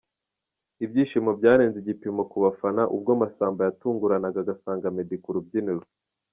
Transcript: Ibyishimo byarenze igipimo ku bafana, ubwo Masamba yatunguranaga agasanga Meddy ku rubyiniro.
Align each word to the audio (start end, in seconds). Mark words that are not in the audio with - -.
Ibyishimo 0.85 1.29
byarenze 1.39 1.77
igipimo 1.79 2.21
ku 2.31 2.37
bafana, 2.43 2.81
ubwo 2.95 3.11
Masamba 3.21 3.61
yatunguranaga 3.67 4.37
agasanga 4.41 4.93
Meddy 4.95 5.17
ku 5.23 5.29
rubyiniro. 5.35 5.85